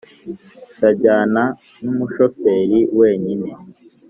ndajyana 0.77 1.43
numu 1.81 2.05
shoferi 2.13 2.79
wenyine" 2.97 3.49